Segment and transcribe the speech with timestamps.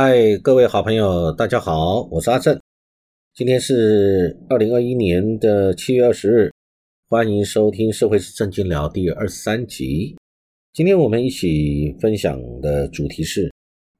[0.00, 0.14] 嗨，
[0.44, 2.56] 各位好朋友，大家好，我是阿正。
[3.34, 6.52] 今天是二零二一年的七月二十日，
[7.08, 10.16] 欢迎收听《社会是正经聊》第二十三集。
[10.72, 13.52] 今天我们一起分享的主题是：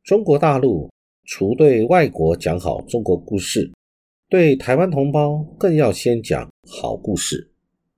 [0.04, 0.88] 中国大陆
[1.24, 3.68] 除对外国讲好中国故事，
[4.28, 7.44] 对台湾同胞更要先讲好故事。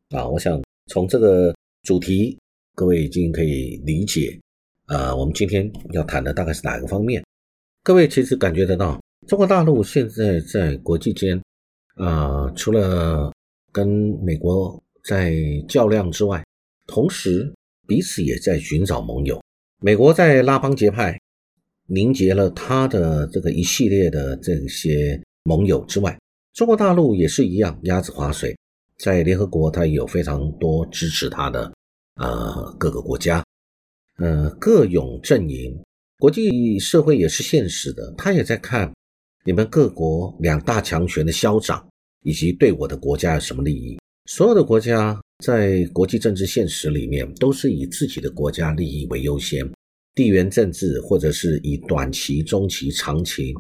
[0.08, 2.38] 啊，我想从这个主题，
[2.74, 4.40] 各位已经可以理解，
[4.86, 7.22] 啊，我们今天要谈的大概是哪个方面？
[7.82, 11.42] 各位其实感觉得到，中国大陆现在在国际间，
[11.94, 13.32] 啊，除了
[13.72, 13.88] 跟
[14.22, 15.34] 美国在
[15.66, 16.44] 较量之外，
[16.86, 17.50] 同时
[17.86, 19.40] 彼此也在寻找盟友。
[19.82, 21.18] 美国在拉帮结派，
[21.86, 26.18] 凝结了他的这个一系列的这些盟友之外，
[26.52, 28.54] 中国大陆也是一样，鸭子划水，
[28.98, 31.72] 在联合国它有非常多支持他的
[32.16, 33.42] 呃各个国家，
[34.18, 35.82] 呃各勇阵营。
[36.20, 38.92] 国际社会也是现实的，他也在看
[39.42, 41.82] 你们各国两大强权的消长，
[42.24, 43.98] 以及对我的国家有什么利益。
[44.26, 49.66] 所有的国家在国际政治现实里面，都是以自己的国家利益为优先，
[50.14, 53.54] 地缘政治或者是以短期、中期、长期，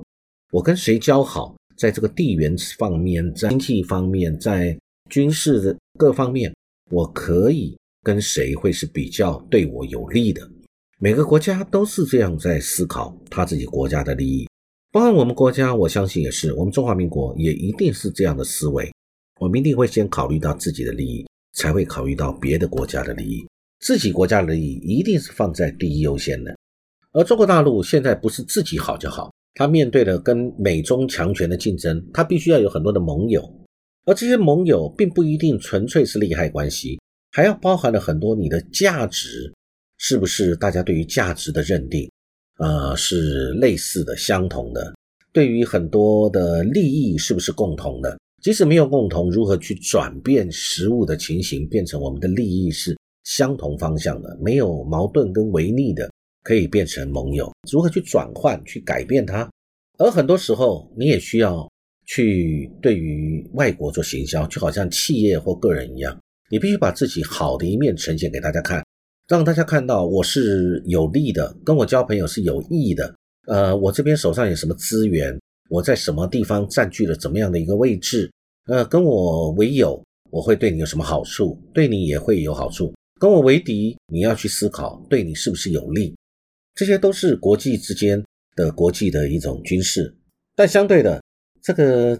[0.52, 6.54] 我跟谁交好，在这个地缘方面、在经济方面、在军事的各方面，
[6.90, 10.46] 我可以跟谁会是比较对我有利的。
[11.02, 14.46] 每个国家都是这样在思考他自己国家的利益，
[14.92, 18.92] 包括我们国家，我相信也是，我们中华民国也一定是这样的思维。
[19.40, 23.42] 我们一定会先考虑到自己的利益，才会考虑到别的国家的利益。
[23.80, 26.54] 自己国家的利益一定是放在第一优先的。
[27.12, 33.42] 而中国大陆现在不是自己好就好，他面对的跟美中强权的竞争，他必须要有很多的盟友，
[34.04, 37.00] 而这些盟友并不一定纯粹是利害关系，
[37.32, 39.50] 还要包含了很多你的价值。
[40.02, 42.10] 是不是大家对于价值的认定，
[42.58, 44.94] 呃，是类似的、相同的？
[45.30, 48.18] 对于很多的利益，是不是共同的？
[48.42, 56.10] 即使没有共同，如何去转变实物的情形，变成我们的利益是相同方向的，没有矛盾跟违逆的，
[56.42, 57.52] 可以变成盟友？
[57.70, 59.46] 如何去转换、去改变它？
[59.98, 61.70] 而很多时候，你也需要
[62.06, 66.18] 去对于外国做行销，就好像企业或个人一样，
[66.50, 68.82] 你必须把自己好的一面呈现给大家看。
[69.30, 73.14] 让大家看到我是有利的，跟我交朋友是有益的。
[73.46, 78.28] 呃，我这边手上有什么资源，我在什么地方占据了怎么样的一个位置？
[78.66, 80.02] 呃，跟我为友，
[80.32, 81.56] 我会对你有什么好处？
[81.72, 82.92] 对你也会有好处。
[83.20, 86.12] 跟我为敌，你要去思考对你是不是有利。
[86.74, 88.20] 这些都是国际之间
[88.56, 90.12] 的国际的一种军事。
[90.56, 91.22] 但相对的，
[91.62, 92.18] 这个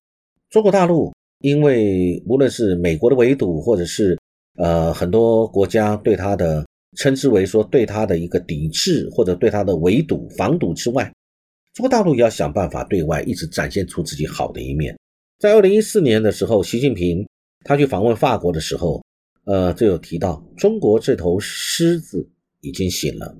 [0.48, 4.16] 中国大陆，因为无论是美国的围堵，或者是
[4.58, 6.64] 呃很多国家对它的。
[6.96, 11.04] 称之为说对他的一个抵制或者对他的围堵防堵之外，
[11.74, 14.98] 中国大陆也要想办法对外一直展现出自己好的一面。
[15.38, 17.26] 在二零一四年的时候，习近平
[17.64, 19.02] 他去访问法国的时候，
[19.44, 22.28] 呃，就有提到中国这头狮子
[22.60, 23.36] 已经醒了。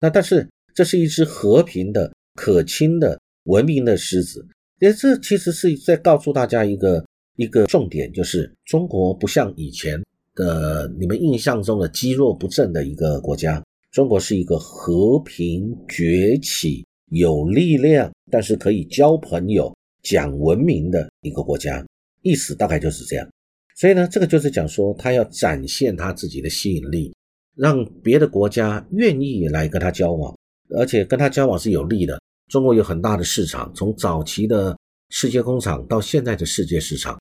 [0.00, 4.46] 那但是这是一只和平的、可亲的、文明的狮子。
[4.78, 7.04] 也这其实是在告诉大家一个
[7.36, 10.02] 一个重点，就是中国不像以前。
[10.34, 21.84] 的你们印象中的积弱不振的一个国家，中国是一个和平崛起、有力量，但是可以交朋友、讲文明的一个国家，
[22.22, 23.28] 意思大概就是这样。
[23.76, 27.14] 所以呢，这个就是讲说，他要展现他自己的吸引力，
[27.56, 30.36] 让别的国家愿意来跟他交往，
[30.76, 32.20] 而且跟他交往是有利的。
[32.48, 34.76] 中国有很大的市场，从早期的
[35.08, 37.20] 世界工厂到现在的世界市场，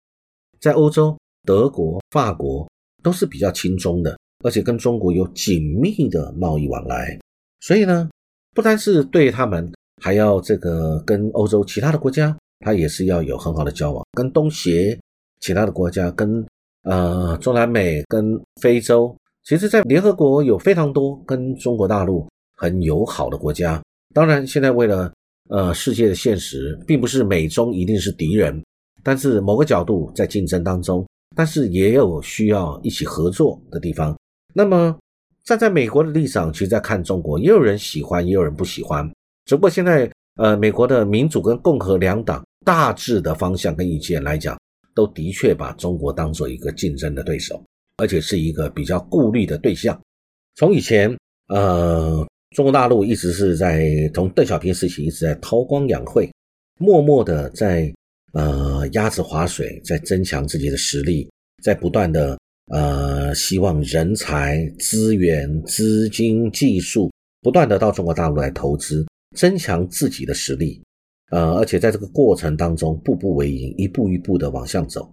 [0.59, 2.69] 在欧洲、德国、法国。
[3.01, 7.17] 都是比较轻中的，而且跟中国有紧密的贸易往来，
[7.61, 8.09] 所以呢，
[8.55, 9.71] 不单是对他们，
[10.01, 14.97] 还要这个跟欧洲其他的国家，他也是要有很好的交往，跟东协
[15.39, 16.45] 其他的国家，跟
[16.83, 23.81] 呃中南美，跟非洲，其实在联合国有非常多跟中国大陆很友好的国家。
[24.13, 25.11] 当然，现在为了
[25.49, 28.61] 呃世界的现实，并不是美中一定是敌人，
[29.03, 31.05] 但是某个角度在竞争当中。
[31.39, 34.13] 但是也有需要一起合作的地方。
[34.53, 34.93] 那么
[35.45, 39.09] 站在美国的立场，其实在看中国，也有人喜欢，也有人不喜欢。
[39.45, 44.59] 只不过现在，呃，美国的民主跟共和两党大致的方向跟意见来讲，
[44.93, 47.63] 都的确把中国当做一个竞争的对手，
[47.95, 49.97] 而且是一个比较顾虑的对象。
[50.55, 56.29] 从以前，呃，中国大陆一直是在从邓小平时期一直在韬光养晦，
[56.79, 57.89] 默默的在。
[58.33, 61.29] 呃，鸭子划水，在增强自己的实力，
[61.63, 62.37] 在不断的
[62.71, 67.11] 呃，希望人才、资源、资金、技术
[67.41, 69.05] 不断的到中国大陆来投资，
[69.35, 70.81] 增强自己的实力，
[71.31, 75.11] 呃，而且在这个过程当中步步为营，一步一步的往上走。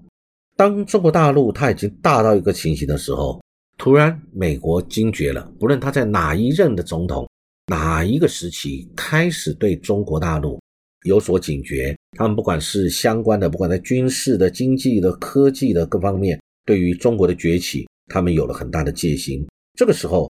[0.56, 3.40] 当中国大陆它已经大到一个情形的时候，
[3.78, 7.28] 突然美国惊觉了，不论他在哪一任的总统，
[7.66, 10.58] 哪一个时期开始对中国大陆
[11.06, 19.46] 有所警觉，他们不管是相关的，不管在军事的、经济的、科技的各方面，对于中国的崛起，他们有了很大的戒心。
[19.78, 20.28] 这个时候，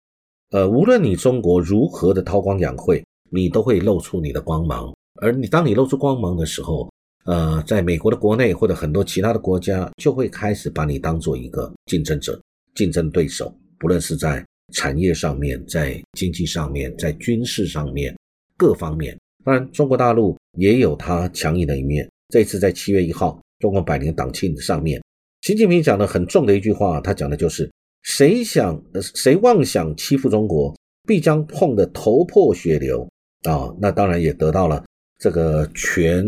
[0.51, 4.93] 呃，无论你中国如何的韬光养晦，你都会露出你的光芒。
[5.21, 6.91] 而你当你露出光芒的时候，
[7.23, 12.39] 呃，在美国的国内或者很多其他的国家，就会开始把你当做一个竞争者、
[12.75, 18.13] 竞争对手，不论是在产业上面、在经济上面、在军事上面
[18.57, 19.17] 各方面。
[19.43, 22.09] 当然，中国大陆也有它强硬的一面。
[22.29, 25.01] 这次在七月一号中共百年党庆上面，
[25.41, 27.71] 习近平讲的很重的一句话，他讲的就是
[28.03, 28.81] “谁想、
[29.13, 30.75] 谁妄想欺负中国，
[31.07, 33.07] 必将碰得头破血流”
[33.47, 33.71] 啊！
[33.79, 34.83] 那当然也得到了
[35.19, 36.25] 这个全。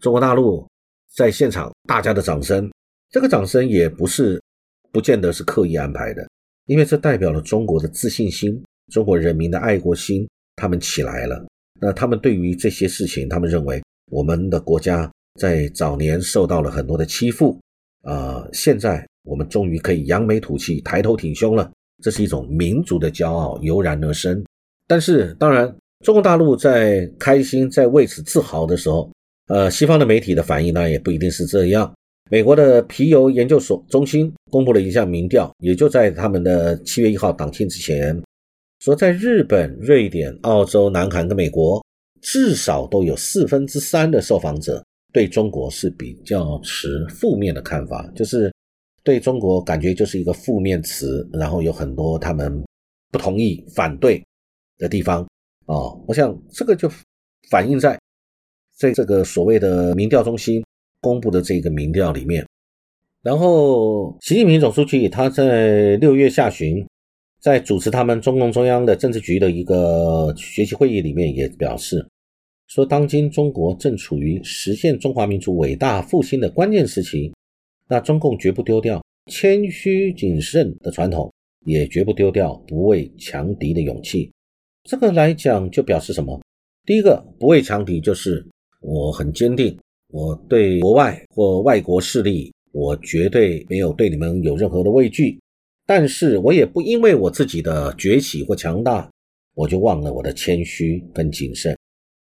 [0.00, 0.66] 中国大陆
[1.14, 2.70] 在现场，大家的掌声，
[3.10, 4.42] 这个掌声也不是
[4.92, 6.28] 不见得是刻意安排的，
[6.66, 8.60] 因为这代表了中国的自信心，
[8.92, 11.46] 中国人民的爱国心，他们起来了。
[11.80, 15.10] 那他们对于这些事情，他们认为我们的国家
[15.40, 17.58] 在早年受到了很多的欺负，
[18.02, 21.70] 啊，现在我们终于可以扬眉吐气，抬头挺胸了，
[22.02, 24.44] 这是一种民族的骄傲油然而生。
[24.86, 25.74] 但是，当然，
[26.04, 29.10] 中国大陆在开心，在为此自豪的时候。
[29.46, 31.92] 呃，西方的媒体的反应呢，也不一定是这样。
[32.30, 38.18] 美国的皮尤研究所中心公布了一项民调，也就在他们的七月一号党庆之前，
[38.84, 41.82] 说在日本、瑞典、澳洲、南韩跟美国，
[42.20, 48.52] 至少都有四分之三的受访者对中国是比较持负面的看法，就是
[49.02, 52.62] 对中国感觉就是一个负面词，然后有很多他们
[53.10, 54.22] 不同意、反对
[54.76, 55.22] 的地方
[55.64, 55.90] 啊。
[56.06, 56.86] 我想这个就
[57.48, 57.98] 反映在。
[58.76, 60.62] 在这个所谓的民调中心
[61.00, 62.44] 公布的这个民调里面，
[63.22, 66.84] 然后习近平总书记他在六月下旬
[67.44, 72.02] 在主持他们中共中央的政治局的一个学习会议里面也表示，
[72.68, 77.30] 说当今中国正处于实现中华民族伟大复兴的关键时期，
[77.86, 81.30] 那中共绝不丢掉谦虚谨慎的传统，
[81.66, 84.32] 也绝不丢掉不畏强敌的勇气。
[84.84, 86.40] 这个来讲就表示什么？
[86.86, 88.42] 第一个不畏强敌就是。
[88.80, 89.78] 我很坚定，
[90.12, 95.38] 我对国外或外国势力，我绝对没有对你们有任何的畏惧。
[95.86, 99.10] 但是我也不因为我自己的崛起或强大，
[99.54, 101.72] 我就忘了我的谦虚跟谨慎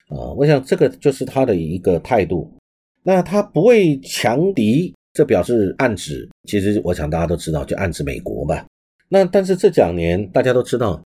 [0.08, 0.32] 啊！
[0.36, 2.52] 我想这个就是他的一个态度。
[3.02, 8.66] 那他不畏强敌，这表示暗指，其实我想大家都知道，就暗指美国吧。
[9.08, 11.02] 那但是这两年大家都知道，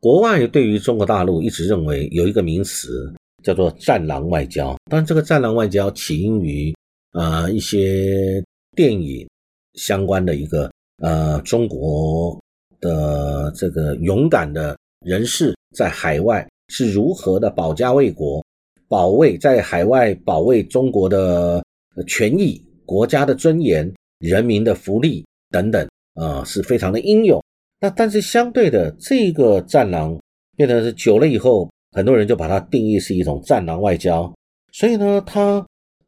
[0.00, 3.12] 国外对于中国大陆一直认为有一个名词。
[3.42, 6.72] 叫做“战狼外交”，当然，这个“战狼外交”起因于
[7.10, 8.40] 呃一些
[8.76, 9.28] 电影
[9.74, 10.70] 相关的一个
[11.02, 12.40] 呃中国
[12.80, 18.42] 的这个勇敢的人士在海外是如何的保家卫国，
[18.88, 21.62] 保卫在海外保卫中国的
[22.06, 27.38] 权益、国家的尊严、人民的福利等等啊，是非常的英勇。
[27.78, 30.18] 那但是相对的，这个战狼
[30.56, 31.68] 变成是久了以后。
[31.94, 34.32] 很多人就把它定义是一种战狼外交，
[34.72, 35.62] 所以呢，它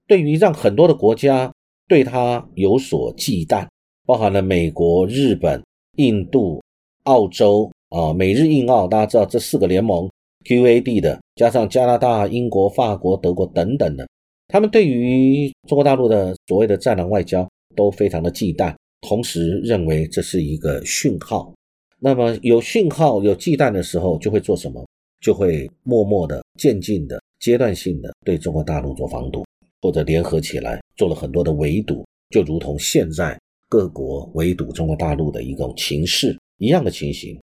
[0.07, 1.53] 对于让很多的国家
[1.87, 3.69] 对它有所忌惮，
[4.07, 5.63] 包含了美国、日本、
[5.97, 6.63] 印度、
[7.05, 10.09] 澳洲啊，美日印澳，大家知道这四个联盟
[10.45, 14.07] QAD 的，加上加拿大、英国、法国、德国等等的，
[14.49, 21.53] 他们对于中国大陆的所谓的战狼外交都非常的忌惮，同时认为这是一个讯号。
[21.99, 24.85] 那么有讯号、有忌惮的时候，就会做什么？
[25.23, 29.43] 就会默默的、渐进的、阶段性的对中国大陆做防堵，
[29.81, 33.39] 或者联合起来做了很多的围堵，就如同现在
[33.75, 37.37] 各国围堵中国大陆的一种情势一样的情形。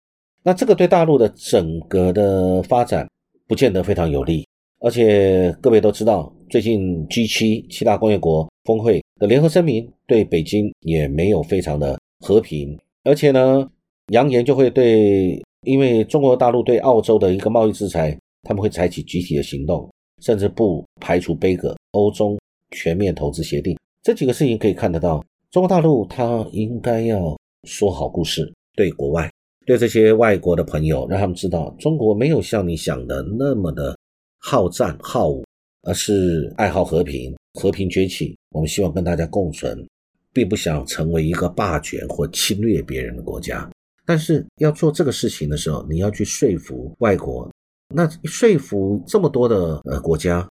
[0.42, 3.08] 那这个对大陆的整个的发展
[3.46, 4.46] 不见得非常有利，
[4.80, 13.66] 而且各位都知道，最近 G7 七大工业国峰会的联合声明对北京也没有非常的和平，而且呢，
[14.12, 15.42] 扬言就会对。
[15.62, 19.90] 因为中国大陆对澳洲的一个贸易制裁，他们会采取集体的行动，
[20.22, 22.38] 甚至不排除背个欧中
[22.70, 23.74] 全面投资协定。
[24.02, 29.32] 这几个事情可以看得到，中国大陆它应该要说好故事，对国外，
[29.64, 33.96] 对这些外国的朋友，让他们知道中国没有像你想的那么的
[34.38, 35.42] 好战好武，
[35.84, 38.36] 而是爱好和平，和平崛起。
[38.50, 39.86] 我们希望跟大家共存，
[40.34, 43.66] 并不想成为一个霸权或侵略别人的国家。
[44.04, 47.50] 但是要做这个事情的时候，你要去说服外国，
[47.94, 50.46] 那说服这么多的呃国家，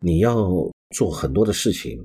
[0.00, 0.50] 你要
[0.90, 2.04] 做很多的事情，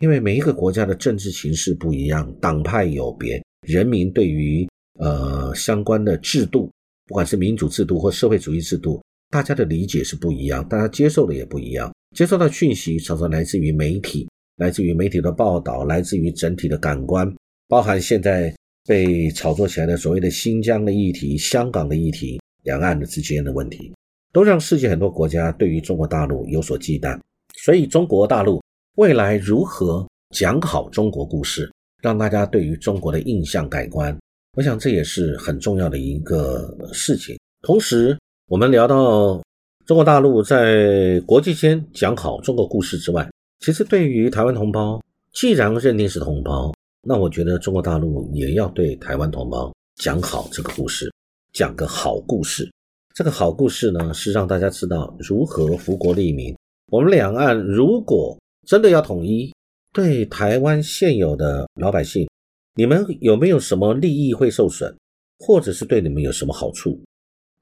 [0.00, 6.70] 因为每一个国家的政治形势不一样，党派有别，人民对于呃相关的制度，
[7.06, 17.32] 不管是民主制度或社会主义制度，大家的理解是不一样，大家接受的也不一样，接受到讯息常常来自于媒体，来自于媒体的报道，来自于整体的感官，
[17.68, 18.54] 包含现在
[18.86, 23.92] 被炒作起来的所谓的新疆的议题、香港的议题、两岸的之间的问题。
[24.32, 27.18] 都让世界很多国家对于中国大陆有所忌惮，
[27.54, 28.62] 所以中国大陆
[28.96, 34.16] 未来如何讲好中国故事，让大家对于中国的印象改观，
[34.56, 37.38] 我想这也是很重要的一个事情。
[37.60, 39.38] 同时，我们聊到
[39.84, 43.28] 中国大陆在国际间讲好中国故事之外，
[43.60, 44.98] 其实对于台湾同胞，
[45.34, 46.72] 既然认定是同胞，
[47.02, 51.12] 那我觉得中国大陆也要对台湾同胞讲好这个故事，
[51.52, 52.66] 讲个好故事。
[53.14, 56.56] 这个好故事呢，是让大家知道如何福国利民。
[56.90, 58.34] 我们两岸如果
[58.66, 59.54] 真的要统一，
[59.92, 62.28] 对台湾现有的老百姓，
[62.74, 64.92] 你们有没有什么利益会受损，
[65.38, 67.00] 或者是对你们有什么好处？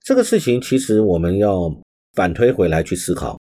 [0.03, 1.71] 这个事情其实我们要
[2.15, 3.39] 反推回来去思考。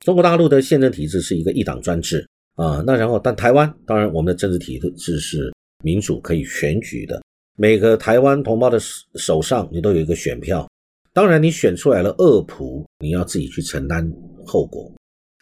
[0.00, 5.50] 中国大陆的宪政体制是一个一党专制啊，那然后但台湾当然我们的政治体制是
[5.82, 7.22] 民主，可以选举的，
[7.56, 8.78] 每个台湾同胞的
[9.14, 10.68] 手上你都有一个选票。
[11.14, 14.06] 当然，你选出来了恶仆，你要自己去承担
[14.44, 14.92] 后果。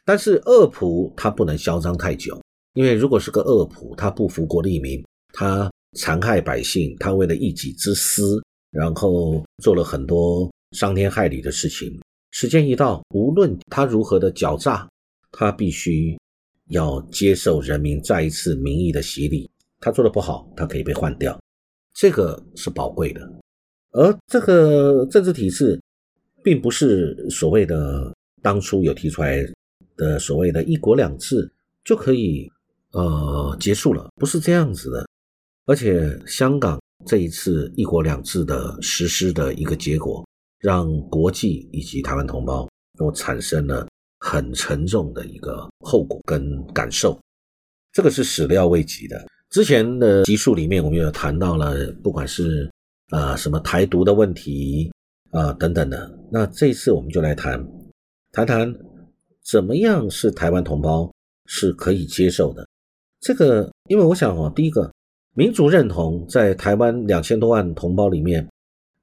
[0.04, 2.40] 但是恶仆他不能嚣张太久，
[2.74, 11.98] 因为如果是个恶仆，他不服国利民，他残害百姓，他为了一己之私，然后做了很多伤天害理的事情。
[12.32, 14.88] 时间一到，无论他如何的狡诈，
[15.30, 16.18] 他必须
[16.70, 19.48] 要接受人民再一次民意的洗礼。
[19.80, 21.38] 他做的不好，他可以被换掉，
[21.94, 23.20] 这个是宝贵的。
[23.92, 25.80] 而这个政治体制，
[26.42, 29.46] 并不是所谓的当初有提出来
[29.96, 31.50] 的所谓的一国两制
[31.84, 32.50] 就可以
[32.92, 35.06] 呃结束了，不是这样子的。
[35.66, 40.26] 而且香港这一次一国两制的实施的一个结果，
[40.60, 43.86] 让国际以及台湾同胞都产生了
[44.20, 47.18] 很沉重的一个后果跟感受，
[47.92, 49.26] 这个是始料未及的。
[49.50, 52.70] 之前的集数里面，我们有谈到了，不管是
[53.10, 54.90] 啊，什么台独的问题
[55.30, 56.18] 啊，等等的。
[56.30, 57.64] 那这一次我们就来谈，
[58.32, 58.74] 谈谈
[59.44, 61.12] 怎么样是台湾同胞
[61.46, 62.66] 是可以接受的。
[63.20, 64.92] 这个，因为我想哦，第一个，
[65.34, 68.46] 民族认同在台湾两千多万同胞里面，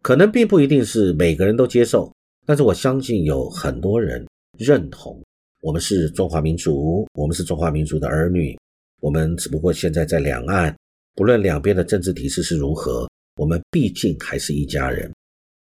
[0.01, 2.12] 可能并不一定是每个人都接受，
[2.45, 4.25] 但是我相信有很多人
[4.57, 5.21] 认同
[5.62, 8.57] 我们是中华民族，我们是中华民族的儿女，
[9.00, 10.75] 我们只不过现在在两岸，
[11.15, 13.07] 不论两边的政治体制是如何。
[13.38, 15.12] 我们毕竟还是一家人。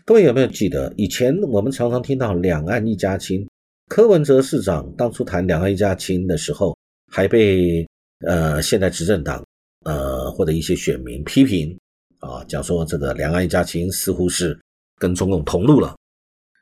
[0.06, 3.48] 各位有没有记得，以前我们常常听到“两岸一家亲”。
[3.90, 6.78] 柯文哲市长当初谈“两岸一家亲”的时候，
[7.12, 7.86] 还被
[8.20, 9.44] 呃现在执政党
[9.84, 11.76] 呃或者一些选民批评
[12.20, 14.58] 啊，讲说这个“两岸一家亲”似乎是
[15.00, 15.96] 跟中共同路了。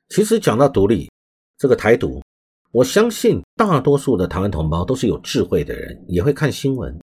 [0.07, 1.11] 其实讲到独立，
[1.57, 2.23] 这个台独，
[2.71, 6.97] 我相信大多数的台湾同胞都是有智慧的人，也会看新闻。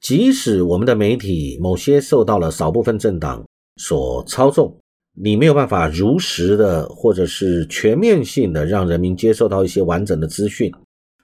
[0.00, 4.74] 即使我们的媒体某些受到了少部分政党所操纵，
[5.18, 10.70] 你没有办法如实的或者是全面性的让人民接受到一些完整的资讯，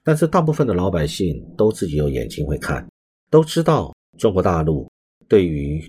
[0.03, 2.83] 但是大部分的老百姓都自己有眼睛会看，
[3.29, 4.89] 都知道中国大陆
[5.27, 5.79] 对于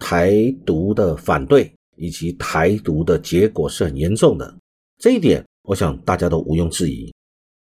[0.00, 4.52] 台独的反对以及台独的结果是很严重的，
[4.98, 7.14] 这一点我想大家都毋庸置疑，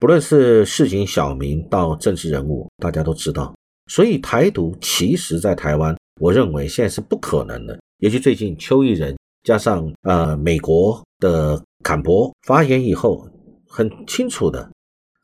[0.01, 3.55] 不论是市井小民到政治人物，大家都知道。
[3.87, 7.79] 所以台独其实，在台湾，我认为现在是不可能的。
[7.99, 13.29] 尤其最近邱毅人加上呃美国的坎博发言以后，
[13.69, 14.69] 很清楚的，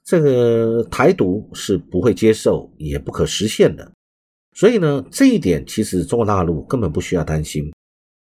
[0.04, 3.90] 这个台独是不会接受，也不可实现的。
[4.54, 7.72] 所以呢，这一点其实中国大陆根本不需要担心。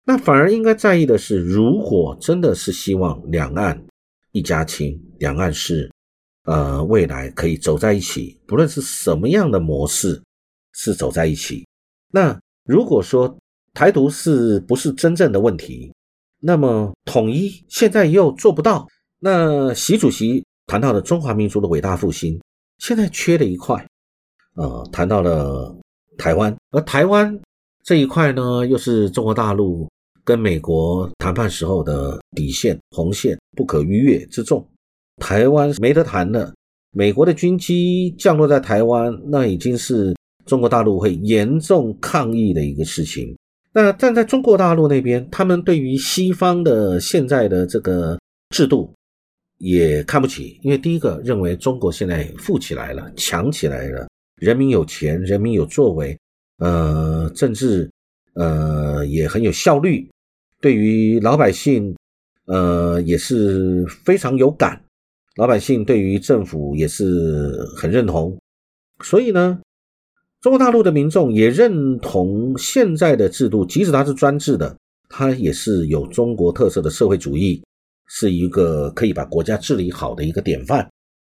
[0.05, 3.85] 那反而应该在意的是，如果真的是希望两岸
[4.31, 5.91] 一家亲，两岸是。
[6.45, 10.19] 呃，未来可以走在一起，不论是什么样的模式，
[10.73, 11.67] 是走在一起。
[12.11, 13.37] 那如果说
[13.73, 15.93] 台独是不是真正的问题，
[16.39, 18.87] 那么统一现在又做不到。
[19.19, 22.39] 那习主席谈到了中华民族的伟大复兴，
[22.77, 23.85] 现在缺了一块。
[24.55, 25.73] 呃，谈到了
[26.17, 27.39] 台湾，而台湾
[27.83, 29.87] 这一块呢，又是中国大陆
[30.23, 34.65] 跟美国谈判时候的底线红线，不可逾越之重。
[35.17, 36.53] 台湾没得谈了，
[36.91, 43.37] 美国的军机降落在台湾，那已经是中国大陆会严重抗议的一个事情。
[43.81, 48.19] 那站在中国大陆那边，他们对于西方的现在的这个
[48.49, 48.93] 制度，
[49.59, 54.09] 也看不起，因为第一个认为中国现在富起来了，强起来了，
[54.41, 56.17] 人民有钱，人民有作为，
[56.57, 57.89] 呃，政治
[58.33, 60.09] 呃也很有效率，
[60.59, 61.95] 对于老百姓
[62.47, 64.81] 呃也是非常有感，
[65.37, 68.37] 老百姓对于政府也是很认同，
[69.05, 69.57] 所以呢，
[70.41, 74.75] 中国大陆的民众也认同现在的制度，即使它是专制的，
[75.09, 77.61] 它也是有中国特色的社会主义。
[78.11, 80.89] 是一个可以把国家治理好的一个典范，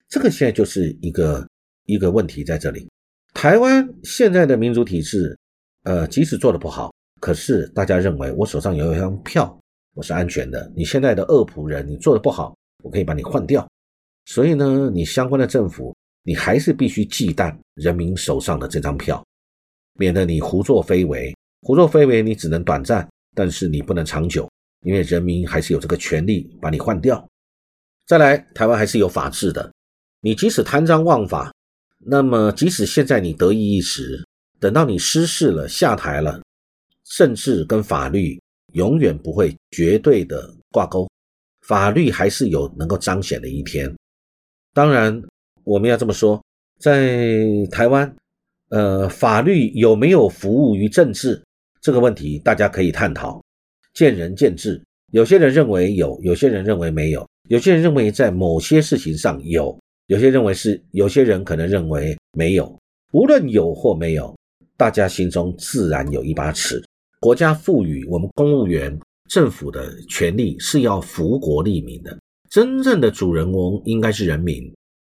[0.09, 1.47] 这个现在就是一个
[1.85, 2.89] 一个问题在这里。
[3.35, 5.37] 台湾现在的民主体制，
[5.83, 6.91] 呃，即使做的不好，
[7.21, 9.55] 可是大家认为我手上有一张票，
[9.93, 10.73] 我是安全的。
[10.75, 13.69] 你现在的恶仆人，你做的不好，我可以把你换掉。
[14.25, 19.25] 所以呢，你相关的政府，你还是必须忌惮人民手上的这张票，
[19.95, 21.35] 免得你胡作非为。
[21.63, 24.49] 胡作非为，你只能短暂，但是你不能长久。
[24.85, 27.25] 因为人民还是有这个权利把你换掉。
[28.05, 29.73] 再来，台湾还是有法治的。
[30.21, 31.55] 你即使贪赃枉法，
[31.99, 34.25] 那么即使现在你得意一时，
[34.59, 36.43] 等到你失势了、下台了，
[37.17, 38.41] 政治跟法律
[38.73, 41.09] 永远不会绝对的挂钩，
[41.61, 43.93] 法律还是有能够彰显的一天。
[44.75, 45.23] 当然，
[45.65, 46.43] 我们要这么说，
[46.79, 47.15] 在
[47.71, 48.15] 台湾，
[48.71, 51.43] 呃，法律有没有服务于政治
[51.81, 53.43] 这个问题，大家可以探讨。
[53.95, 62.79] 见仁见智，有些人认为有，有些人认为没有，有些人认为在某些事情上有，有些认为是，有些人可能认为没有。
[63.13, 64.35] 无论有或没有，
[64.77, 66.83] 大家心中自然有一把尺。
[67.21, 74.73] 国家赋予我们公务员、政府的权利是要福国利民的，真正的主人翁应该是人民，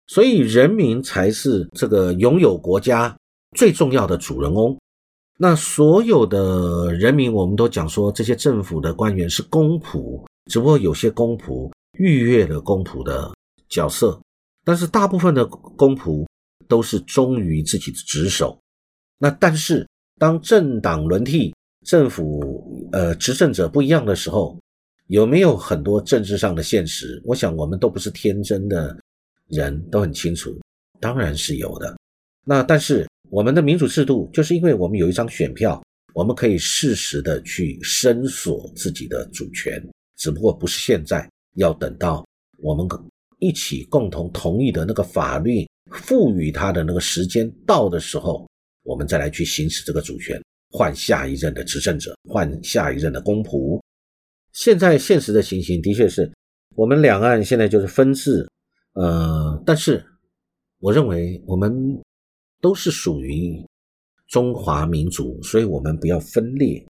[0.09, 3.15] 所以人民才是这个拥有国家
[3.55, 4.75] 最重要的主人翁。
[5.37, 13.31] 那所有的人民，我们都讲说这些政府的官员是公仆，只不过有些公仆逾越了公仆的
[13.69, 14.19] 角色，
[14.65, 16.25] 但是大部分的公仆
[16.67, 18.59] 都是忠于自己的职守。
[19.19, 21.53] 那但是当政党轮替，
[21.85, 24.57] 政府呃执政者不一样的时候，
[25.05, 27.21] 有没有很多政治上的现实？
[27.25, 28.97] 我想我们都不是天真的
[29.49, 30.57] 人，都很清楚，
[30.99, 31.97] 当然是有的。
[32.45, 33.07] 那但是。
[33.31, 35.79] 我们的民主制度就是因为我们有一张选票，
[36.15, 39.79] 我们可以适时的去伸索自己的主权，
[40.17, 42.25] 只不过不是现在，要等到
[42.57, 42.87] 我们
[43.37, 48.49] 一起共同同意的那个法律赋予他的那个时间到的时候，
[48.81, 53.79] 我们再来去行使这个主权，换下一任的执政者，换下一任的公仆。
[54.53, 56.27] 现在现实的情形的确是
[56.75, 58.49] 我们两岸现在就是分治，
[58.99, 60.05] 呃，但是
[60.79, 61.99] 我认为我们。
[62.61, 63.65] 都是属于
[64.27, 66.85] 中华民族，所以我们不要分裂。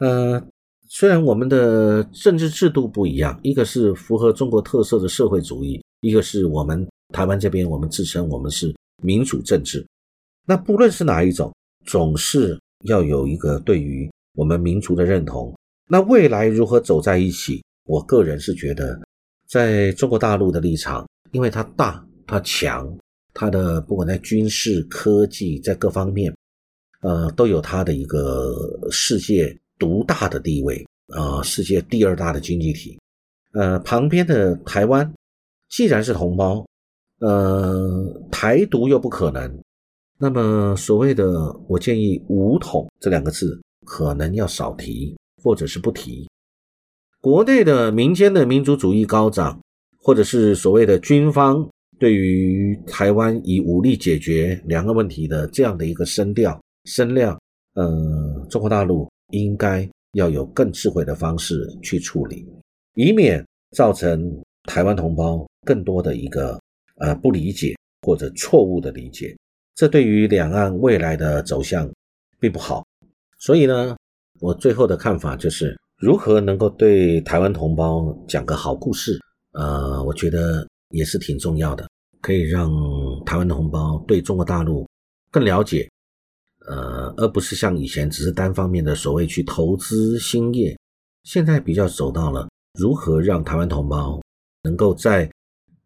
[0.00, 0.44] 呃，
[0.88, 9.86] 虽然我们的政治制度不一样，一个是符合中国特色的社会主义，一个是我们台湾这边我们自称我们是民主政治。
[10.44, 11.54] 那不论是哪一种，
[11.84, 15.54] 总是要有一个对于我们民族的认同。
[15.88, 17.62] 那未来如何走在一起？
[17.84, 19.00] 我个人是觉得，
[19.46, 22.98] 在中国大陆的立场，因为它大，它强。
[23.34, 26.34] 它的不管在军事、科技，在各方面，
[27.02, 28.50] 呃，都有它的一个
[28.90, 32.98] 世界独大的地位啊，世界第二大的经济体。
[33.52, 35.12] 呃，旁边的台湾，
[35.68, 36.66] 既然是同胞，
[37.20, 39.62] 呃，台独又不可能，
[40.16, 46.26] 那么所谓的，我建议“武统”这两个字可能要少提，或者是不提。
[47.20, 49.60] 国内的民间的民族主义高涨，
[50.06, 51.68] 或者是所谓的军方。
[51.98, 57.36] 对于台湾以武力解决两个问题的这样的一个声调、声量，
[57.74, 62.46] 呃，中国大陆应该要有更智慧的方式去处理，
[62.94, 64.30] 以免造成
[64.68, 66.56] 台湾同胞更多的一个
[66.98, 69.36] 呃不理解或者错误的理解，
[69.74, 71.90] 这对于两岸未来的走向
[72.38, 72.84] 并不好。
[73.40, 73.96] 所以呢，
[74.38, 79.18] 我最后的看法就是如何能够对台湾同胞讲个好故事，
[79.56, 80.64] 呃，我觉得。
[80.90, 81.90] 也是挺重要的，
[82.22, 82.70] 可以让
[83.24, 84.88] 台湾的同胞对中国大陆
[85.32, 85.90] 更了解，
[86.64, 90.78] 呃，而不是像以前只是单方面的所谓去投资兴业，
[91.24, 94.22] 现在比较走到了如何让台湾同胞
[94.62, 95.28] 能够在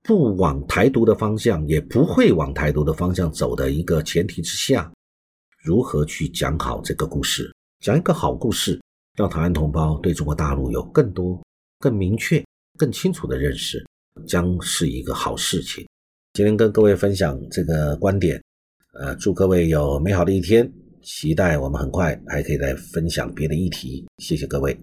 [0.02, 4.92] 不往台独的方向，也不会往台独的方向走的一个前提之下，
[5.64, 8.78] 如何去讲好这个故事，讲一个好故事，
[9.16, 11.42] 让台湾同胞对中国大陆有更多、
[11.78, 12.44] 更明确、
[12.80, 13.84] 更清楚的认识。
[14.26, 15.86] 将是一个好事情。
[16.34, 18.42] 今天跟各位分享这个观点，
[18.92, 20.70] 呃，祝各位有美好的一天。
[21.02, 24.06] 期待我们很快还可以再分享别的议题。
[24.18, 24.78] 谢谢各位。